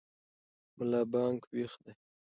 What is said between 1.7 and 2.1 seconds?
دی.